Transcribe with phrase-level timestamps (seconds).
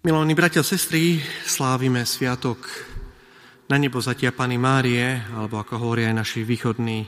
[0.00, 2.72] Milení bratia sestry, slávime sviatok
[3.68, 7.04] na nebo zatia Pany Márie, alebo ako hovoria aj naši východní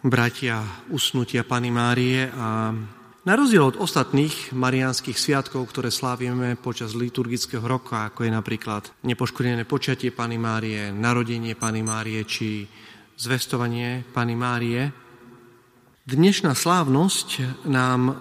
[0.00, 2.32] bratia, usnutia Pany Márie.
[2.32, 2.72] A
[3.28, 9.68] na rozdiel od ostatných mariánskych sviatkov, ktoré slávime počas liturgického roka, ako je napríklad nepoškodené
[9.68, 12.64] počatie Pany Márie, narodenie Pany Márie či
[13.20, 14.96] zvestovanie Pany Márie,
[16.08, 17.28] dnešná slávnosť
[17.68, 18.16] nám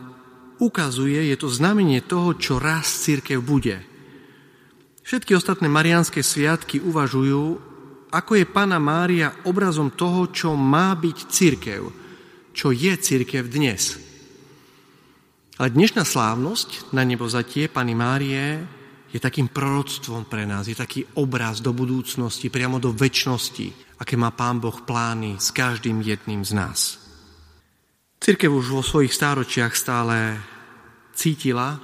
[0.60, 3.80] ukazuje, je to znamenie toho, čo raz církev bude–
[5.04, 7.60] Všetky ostatné mariánske sviatky uvažujú,
[8.08, 11.82] ako je Pana Mária obrazom toho, čo má byť církev,
[12.56, 14.00] čo je církev dnes.
[15.60, 18.64] Ale dnešná slávnosť na nebozatie Pany Márie
[19.12, 24.32] je takým proroctvom pre nás, je taký obraz do budúcnosti, priamo do väčšnosti, aké má
[24.32, 26.80] Pán Boh plány s každým jedným z nás.
[28.24, 30.40] Církev už vo svojich stáročiach stále
[31.12, 31.76] cítila,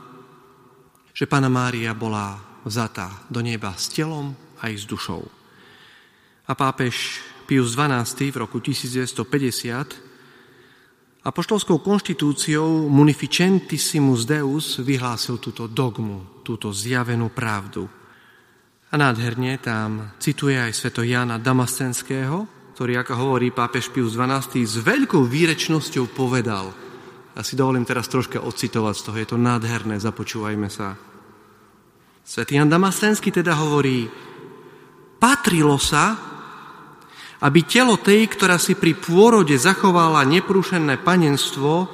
[1.11, 5.23] že Pana Mária bola vzatá do neba s telom aj s dušou.
[6.49, 10.09] A pápež Pius XII v roku 1950
[11.25, 17.85] apoštolskou konštitúciou Munificentissimus Deus vyhlásil túto dogmu, túto zjavenú pravdu.
[18.89, 24.79] A nádherne tam cituje aj sveto Jana Damascenského, ktorý, ako hovorí pápež Pius XII, s
[24.81, 26.73] veľkou výrečnosťou povedal.
[27.35, 30.97] Ja si dovolím teraz troška ocitovať z toho, je to nádherné, započúvajme sa.
[32.29, 34.05] Svetý Jan Damastenský teda hovorí,
[35.17, 36.13] patrilo sa,
[37.41, 41.89] aby telo tej, ktorá si pri pôrode zachovala neprúšenné panenstvo,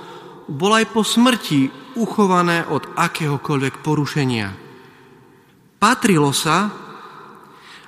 [0.51, 4.51] bolo aj po smrti uchované od akéhokoľvek porušenia.
[5.79, 6.67] Patrilo sa,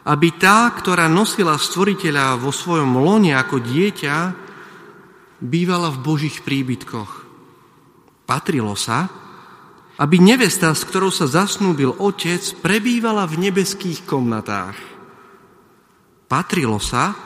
[0.07, 4.15] aby tá, ktorá nosila stvoriteľa vo svojom lone ako dieťa,
[5.43, 7.11] bývala v božích príbytkoch.
[8.23, 9.26] Patrilo sa,
[9.97, 14.77] aby nevesta, s ktorou sa zasnúbil otec, prebývala v nebeských komnatách.
[16.29, 17.17] Patrilo sa,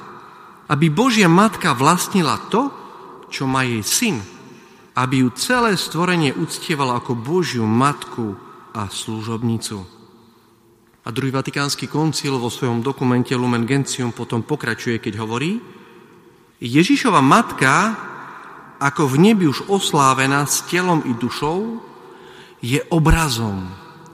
[0.72, 2.72] aby Božia matka vlastnila to,
[3.28, 4.18] čo má jej syn,
[4.96, 8.40] aby ju celé stvorenie uctievalo ako Božiu matku
[8.72, 9.84] a služobnicu.
[11.02, 15.60] A druhý vatikánsky koncil vo svojom dokumente Lumen Gentium potom pokračuje, keď hovorí
[16.62, 17.98] Ježišova matka,
[18.78, 21.91] ako v nebi už oslávená s telom i dušou,
[22.62, 23.66] je obrazom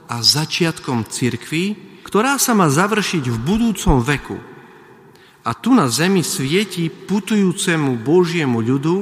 [0.08, 1.76] a začiatkom cirkvy,
[2.08, 4.40] ktorá sa má završiť v budúcom veku.
[5.44, 8.98] A tu na zemi svieti putujúcemu Božiemu ľudu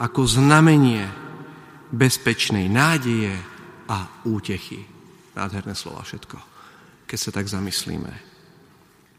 [0.00, 1.04] ako znamenie
[1.92, 3.36] bezpečnej nádeje
[3.88, 4.88] a útechy.
[5.36, 6.36] Nádherné slova všetko,
[7.04, 8.12] keď sa tak zamyslíme.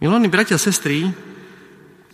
[0.01, 1.05] Milóni bratia a sestry,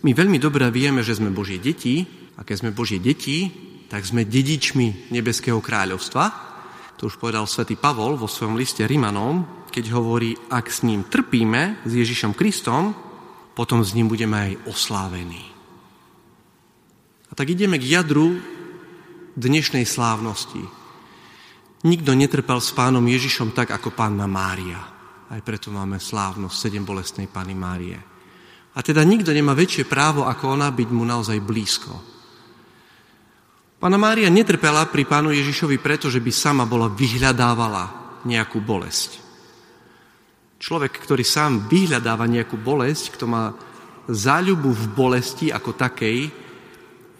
[0.00, 2.04] my veľmi dobre vieme, že sme Božie deti
[2.36, 3.48] a keď sme Božie deti,
[3.88, 6.49] tak sme dedičmi Nebeského kráľovstva,
[7.00, 11.80] to už povedal svätý Pavol vo svojom liste Rimanom, keď hovorí, ak s ním trpíme,
[11.88, 12.92] s Ježišom Kristom,
[13.56, 15.40] potom s ním budeme aj oslávení.
[17.24, 18.36] A tak ideme k jadru
[19.32, 20.60] dnešnej slávnosti.
[21.88, 24.76] Nikto netrpel s pánom Ježišom tak, ako pána Mária.
[25.32, 27.96] Aj preto máme slávnosť sedem bolestnej pány Márie.
[28.76, 32.19] A teda nikto nemá väčšie právo ako ona byť mu naozaj blízko.
[33.80, 39.16] Pána Mária netrpela pri pánu Ježišovi preto, že by sama bola vyhľadávala nejakú bolesť.
[40.60, 43.56] Človek, ktorý sám vyhľadáva nejakú bolesť, kto má
[44.04, 46.28] záľubu v bolesti ako takej,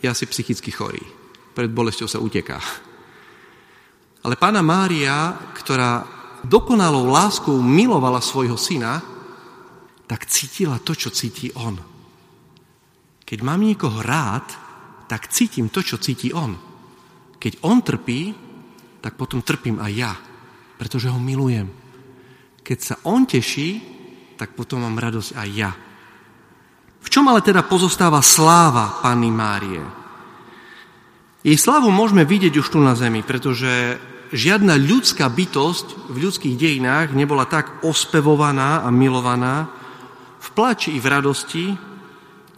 [0.05, 1.01] je asi psychicky chorý.
[1.57, 2.61] Pred bolesťou sa uteká.
[4.21, 6.05] Ale pána Mária, ktorá
[6.45, 9.01] dokonalou láskou milovala svojho syna,
[10.05, 11.81] tak cítila to, čo cíti on.
[13.25, 14.70] Keď mám niekoho rád,
[15.11, 16.55] tak cítim to, čo cíti on.
[17.35, 18.31] Keď on trpí,
[19.03, 20.15] tak potom trpím aj ja,
[20.79, 21.67] pretože ho milujem.
[22.63, 23.83] Keď sa on teší,
[24.39, 25.75] tak potom mám radosť aj ja.
[27.03, 29.83] V čom ale teda pozostáva sláva Panny Márie?
[31.43, 33.99] Jej slávu môžeme vidieť už tu na zemi, pretože
[34.31, 39.67] žiadna ľudská bytosť v ľudských dejinách nebola tak ospevovaná a milovaná
[40.39, 41.67] v plači i v radosti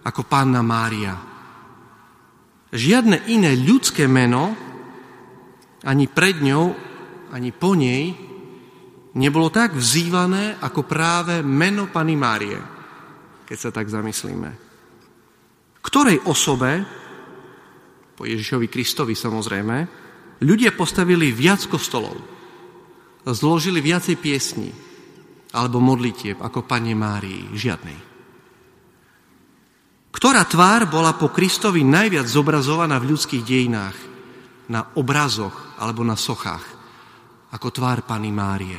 [0.05, 1.32] ako Panna Mária.
[2.73, 4.57] Žiadne iné ľudské meno,
[5.85, 6.73] ani pred ňou,
[7.37, 8.17] ani po nej,
[9.13, 12.57] nebolo tak vzývané ako práve meno Pany Márie,
[13.45, 14.51] keď sa tak zamyslíme.
[15.85, 16.71] Ktorej osobe,
[18.17, 19.77] po Ježišovi Kristovi samozrejme,
[20.41, 22.17] ľudia postavili viac kostolov,
[23.29, 24.71] zložili viacej piesní
[25.53, 28.12] alebo modlitieb ako Pane Márii, žiadnej.
[30.13, 33.97] Ktorá tvár bola po Kristovi najviac zobrazovaná v ľudských dejinách?
[34.69, 36.63] Na obrazoch alebo na sochách?
[37.53, 38.79] Ako tvár Pany Márie?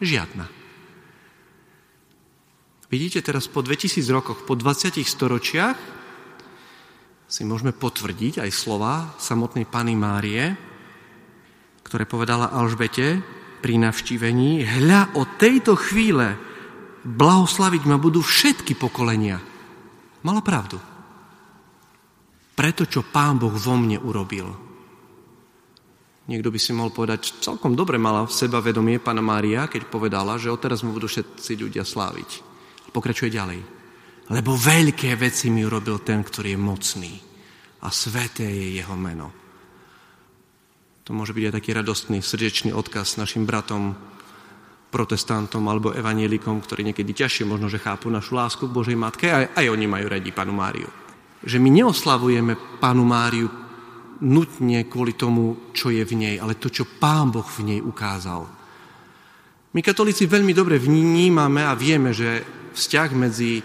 [0.00, 0.48] Žiadna.
[2.90, 5.78] Vidíte, teraz po 2000 rokoch, po 20 storočiach
[7.30, 10.58] si môžeme potvrdiť aj slova samotnej Pany Márie,
[11.86, 13.22] ktoré povedala Alžbete
[13.62, 16.34] pri navštívení, hľa od tejto chvíle
[17.06, 19.38] blahoslaviť ma budú všetky pokolenia.
[20.20, 20.76] Mala pravdu.
[22.52, 24.44] Preto, čo Pán Boh vo mne urobil.
[26.28, 30.36] Niekto by si mohol povedať, celkom dobre mala v seba vedomie Pana Mária, keď povedala,
[30.36, 32.44] že odteraz mu budú všetci ľudia sláviť.
[32.92, 33.60] Pokračuje ďalej.
[34.30, 37.12] Lebo veľké veci mi urobil ten, ktorý je mocný.
[37.82, 39.34] A sveté je jeho meno.
[41.08, 43.98] To môže byť aj taký radostný, srdečný odkaz našim bratom,
[44.90, 49.54] protestantom alebo evanielikom, ktorí niekedy ťažšie možno, že chápu našu lásku k Božej Matke, aj,
[49.54, 50.90] aj oni majú radi Panu Máriu.
[51.46, 53.46] Že my neoslavujeme Panu Máriu
[54.20, 58.44] nutne kvôli tomu, čo je v nej, ale to, čo Pán Boh v nej ukázal.
[59.70, 62.42] My katolíci veľmi dobre vnímame a vieme, že
[62.74, 63.62] vzťah medzi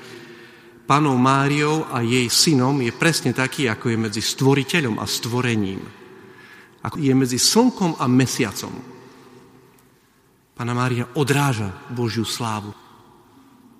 [0.86, 5.82] panou Máriou a jej synom je presne taký, ako je medzi stvoriteľom a stvorením.
[6.86, 8.95] Ako je medzi slnkom a mesiacom.
[10.56, 12.72] Pana Mária odráža Božiu slávu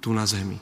[0.04, 0.60] tu na zemi.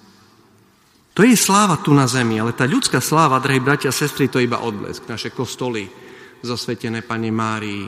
[1.13, 4.37] To je sláva tu na zemi, ale tá ľudská sláva, drahí bratia a sestry, to
[4.37, 5.05] je iba odblesk.
[5.09, 5.85] Naše kostoly,
[6.41, 7.85] zasvetené Pane Márii,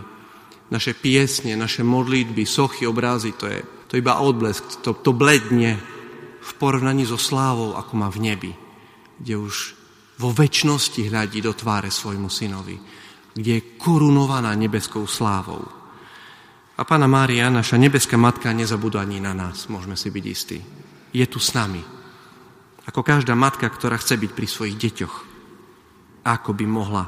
[0.70, 5.78] naše piesne, naše modlitby, sochy, obrazy, to je, to je iba odblesk, to, to bledne
[6.42, 8.52] v porovnaní so slávou, ako má v nebi,
[9.22, 9.56] kde už
[10.22, 12.78] vo väčšnosti hľadí do tváre svojmu synovi,
[13.34, 15.85] kde je korunovaná nebeskou slávou.
[16.76, 20.60] A Pána Mária, naša nebeská matka, nezabudá ani na nás, môžeme si byť istí.
[21.16, 21.80] Je tu s nami.
[22.86, 25.16] Ako každá matka, ktorá chce byť pri svojich deťoch.
[26.28, 27.08] Ako by mohla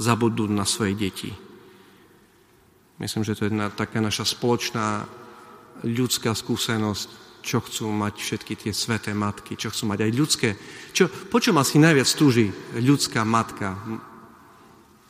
[0.00, 1.28] zabudnúť na svoje deti.
[2.96, 5.04] Myslím, že to je taká naša spoločná
[5.84, 7.08] ľudská skúsenosť,
[7.44, 10.48] čo chcú mať všetky tie sveté matky, čo chcú mať aj ľudské.
[10.96, 13.76] Čo, po čom asi najviac túži ľudská matka,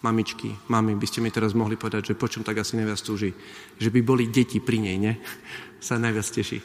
[0.01, 3.31] mamičky, mami, by ste mi teraz mohli povedať, že po čom tak asi najviac túži?
[3.77, 5.13] Že by boli deti pri nej, ne?
[5.87, 6.59] Sa najviac teší.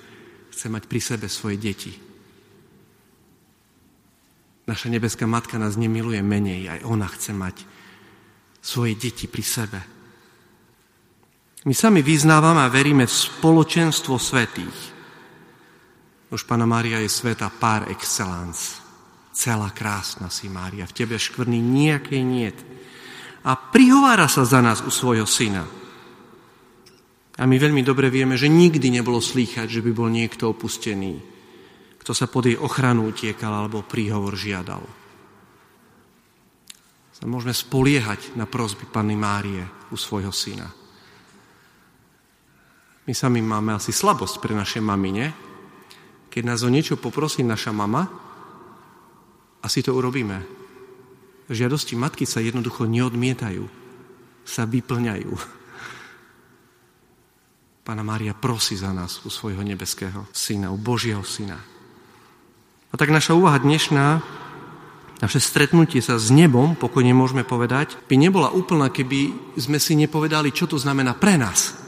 [0.51, 1.91] Chce mať pri sebe svoje deti.
[4.65, 7.55] Naša nebeská matka nás nemiluje menej, aj ona chce mať
[8.65, 9.79] svoje deti pri sebe.
[11.65, 14.79] My sami vyznávame a veríme v spoločenstvo svetých.
[16.33, 18.81] Už Pana Mária je sveta par excellence.
[19.33, 20.89] Celá krásna si Mária.
[20.89, 22.57] V tebe škvrny nejakej niet.
[23.45, 25.69] A prihovára sa za nás u svojho syna.
[27.35, 31.19] A my veľmi dobre vieme, že nikdy nebolo slýchať, že by bol niekto opustený,
[32.01, 34.81] kto sa pod jej ochranu utiekal alebo príhovor žiadal.
[37.15, 40.67] Sa môžeme spoliehať na prosby Panny Márie u svojho syna.
[43.05, 45.29] My sami máme asi slabosť pre naše mamine,
[46.33, 48.09] keď nás o niečo poprosí naša mama,
[49.61, 50.64] asi to urobíme.
[51.45, 53.65] Žiadosti matky sa jednoducho neodmietajú,
[54.45, 55.31] sa vyplňajú.
[57.85, 61.61] Pána Mária prosí za nás u svojho nebeského syna, u Božieho syna.
[62.89, 64.25] A tak naša úvaha dnešná,
[65.21, 70.49] naše stretnutie sa s nebom, pokojne môžeme povedať, by nebola úplná, keby sme si nepovedali,
[70.49, 71.85] čo to znamená pre nás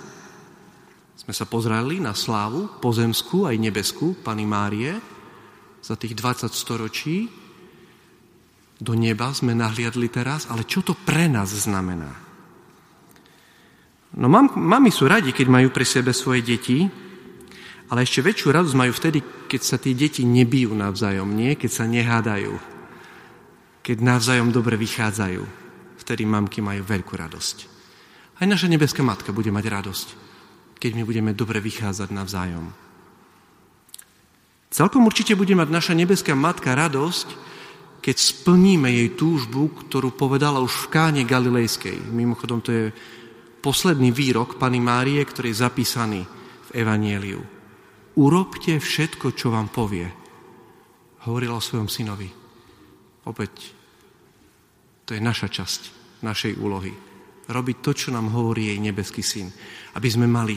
[1.27, 4.95] sme sa pozreli na slávu pozemskú aj nebeskú Pany Márie
[5.83, 7.27] za tých 20 storočí.
[8.77, 12.13] Do neba sme nahliadli teraz, ale čo to pre nás znamená?
[14.17, 16.85] No mam, mami sú radi, keď majú pri sebe svoje deti,
[17.87, 19.19] ale ešte väčšiu radosť majú vtedy,
[19.49, 21.55] keď sa tí deti nebijú navzájom, nie?
[21.57, 22.53] Keď sa nehádajú.
[23.81, 25.43] Keď navzájom dobre vychádzajú.
[26.03, 27.57] Vtedy mamky majú veľkú radosť.
[28.37, 30.07] Aj naša nebeská matka bude mať radosť
[30.77, 32.69] keď my budeme dobre vychádzať navzájom.
[34.69, 37.27] Celkom určite bude mať naša nebeská matka radosť,
[37.99, 42.07] keď splníme jej túžbu, ktorú povedala už v káne Galilejskej.
[42.11, 42.85] Mimochodom, to je
[43.59, 46.21] posledný výrok Pany Márie, ktorý je zapísaný
[46.67, 47.41] v Evanieliu.
[48.17, 50.07] Urobte všetko, čo vám povie.
[51.27, 52.29] Hovorila o svojom synovi.
[53.27, 53.53] Opäť,
[55.03, 55.81] to je naša časť
[56.23, 56.95] našej úlohy.
[57.47, 59.47] Robiť to, čo nám hovorí jej nebeský syn
[59.97, 60.53] aby sme mali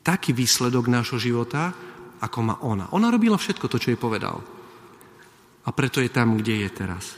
[0.00, 1.68] taký výsledok nášho života,
[2.24, 2.88] ako má ona.
[2.96, 4.40] Ona robila všetko to, čo jej povedal.
[5.62, 7.14] A preto je tam, kde je teraz.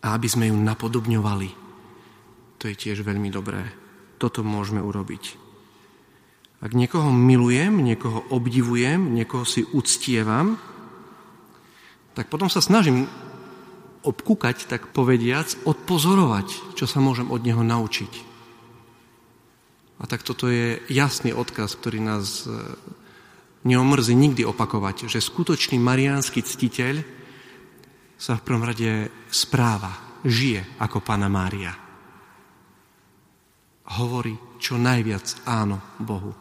[0.00, 1.50] A aby sme ju napodobňovali,
[2.56, 3.68] to je tiež veľmi dobré.
[4.16, 5.46] Toto môžeme urobiť.
[6.64, 10.56] Ak niekoho milujem, niekoho obdivujem, niekoho si uctievam,
[12.16, 13.04] tak potom sa snažím
[14.00, 18.12] obkúkať, tak povediac, odpozorovať, čo sa môžem od neho naučiť.
[20.00, 22.48] A tak toto je jasný odkaz, ktorý nás
[23.66, 27.02] neomrzí nikdy opakovať, že skutočný mariánsky ctiteľ
[28.16, 31.74] sa v prvom rade správa, žije ako Pana Mária.
[33.98, 36.32] Hovorí čo najviac áno Bohu.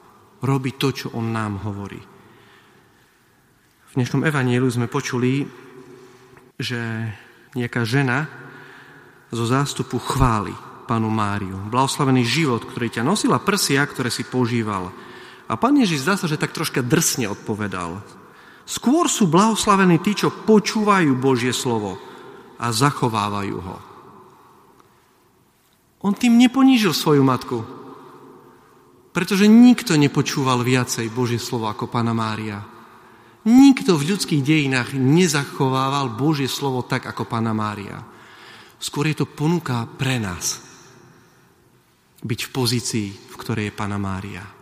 [0.46, 2.00] Robí to, čo On nám hovorí.
[3.90, 5.46] V dnešnom evaníliu sme počuli,
[6.56, 6.80] že
[7.56, 8.28] nejaká žena
[9.32, 10.54] zo zástupu chváli
[10.86, 11.58] panu Máriu.
[11.68, 14.94] Blahoslavený život, ktorý ťa nosila prsia, ktoré si používal.
[15.46, 18.02] A pán Ježiš zdá sa, že tak troška drsne odpovedal.
[18.66, 22.02] Skôr sú blahoslavení tí, čo počúvajú Božie slovo
[22.58, 23.78] a zachovávajú ho.
[26.02, 27.62] On tým neponížil svoju matku,
[29.14, 32.62] pretože nikto nepočúval viacej Božie slovo ako pána Mária.
[33.46, 38.02] Nikto v ľudských dejinách nezachovával Božie slovo tak ako pána Mária.
[38.82, 40.66] Skôr je to ponuka pre nás
[42.26, 44.55] byť v pozícii, v ktorej je Pana Mária.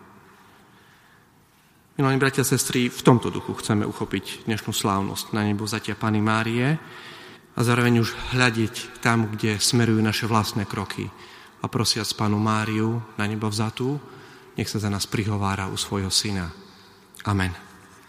[1.93, 6.25] Milí bratia a sestry, v tomto duchu chceme uchopiť dnešnú slávnosť na nebo zatia Pany
[6.25, 6.81] Márie
[7.53, 11.13] a zároveň už hľadiť tam, kde smerujú naše vlastné kroky
[11.61, 14.01] a prosiac Panu Máriu na nebo vzatú,
[14.57, 16.49] nech sa za nás prihovára u svojho syna.
[17.29, 17.72] Amen.